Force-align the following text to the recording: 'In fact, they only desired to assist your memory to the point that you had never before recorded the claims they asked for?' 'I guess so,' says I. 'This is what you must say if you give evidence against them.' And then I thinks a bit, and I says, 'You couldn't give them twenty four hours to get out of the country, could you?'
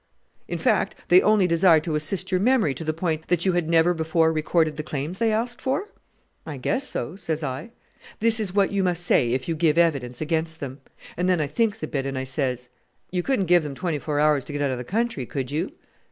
'In 0.47 0.57
fact, 0.57 0.95
they 1.09 1.21
only 1.21 1.45
desired 1.45 1.83
to 1.83 1.93
assist 1.93 2.31
your 2.31 2.39
memory 2.41 2.73
to 2.73 2.83
the 2.83 2.91
point 2.91 3.27
that 3.27 3.45
you 3.45 3.51
had 3.51 3.69
never 3.69 3.93
before 3.93 4.33
recorded 4.33 4.75
the 4.75 4.81
claims 4.81 5.19
they 5.19 5.31
asked 5.31 5.61
for?' 5.61 5.91
'I 6.43 6.57
guess 6.57 6.87
so,' 6.87 7.15
says 7.15 7.43
I. 7.43 7.69
'This 8.19 8.39
is 8.39 8.53
what 8.55 8.71
you 8.71 8.83
must 8.83 9.05
say 9.05 9.29
if 9.29 9.47
you 9.47 9.53
give 9.55 9.77
evidence 9.77 10.19
against 10.19 10.59
them.' 10.59 10.81
And 11.17 11.29
then 11.29 11.39
I 11.39 11.45
thinks 11.45 11.83
a 11.83 11.87
bit, 11.87 12.07
and 12.07 12.17
I 12.17 12.23
says, 12.23 12.69
'You 13.11 13.21
couldn't 13.21 13.45
give 13.45 13.61
them 13.61 13.75
twenty 13.75 13.99
four 13.99 14.19
hours 14.19 14.43
to 14.45 14.53
get 14.53 14.63
out 14.63 14.71
of 14.71 14.79
the 14.79 14.83
country, 14.83 15.27
could 15.27 15.51
you?' 15.51 15.71